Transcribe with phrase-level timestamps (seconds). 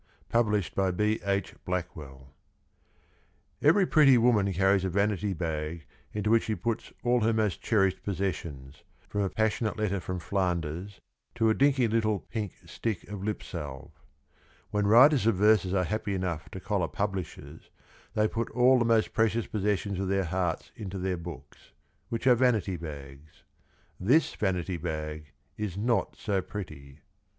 [0.29, 1.19] Published by B.
[1.23, 1.53] H.
[1.63, 2.33] Blackwell.
[3.61, 8.01] Every pretty woman carries a vanity bag into which she puts all her most cherished
[8.01, 10.99] possessions, from a passionate letter from Flanders
[11.35, 13.91] to a dinky little pink stick of lip salve.
[14.71, 17.69] When writers of verses are happy enough to collar publishers
[18.15, 21.73] they put all the most precious possessions of their hearts into their books—
[22.09, 23.43] which are vanity bags....
[23.99, 27.01] [This] vanity bag [is] not so pretty.